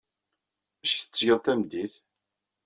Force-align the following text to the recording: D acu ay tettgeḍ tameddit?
D 0.79 0.81
acu 0.81 0.83
ay 0.95 0.99
tettgeḍ 1.01 1.39
tameddit? 1.41 1.93